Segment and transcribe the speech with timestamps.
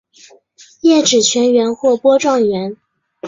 [0.81, 2.75] 叶纸全缘或波状缘。